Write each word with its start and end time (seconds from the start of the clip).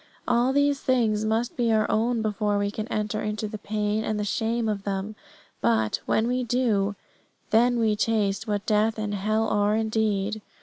All 0.27 0.51
these 0.51 0.79
things 0.81 1.25
must 1.25 1.55
be 1.55 1.71
our 1.71 1.85
own 1.87 2.23
before 2.23 2.57
we 2.57 2.71
can 2.71 2.87
enter 2.87 3.21
into 3.21 3.47
the 3.47 3.59
pain 3.59 4.03
and 4.03 4.19
the 4.19 4.23
shame 4.23 4.67
of 4.67 4.83
them; 4.83 5.15
but, 5.61 5.99
when 6.07 6.27
we 6.27 6.43
do, 6.43 6.95
then 7.51 7.77
we 7.77 7.95
taste 7.95 8.47
what 8.47 8.65
death 8.65 8.97
and 8.97 9.13
hell 9.13 9.47
are 9.49 9.75
indeed. 9.75 10.41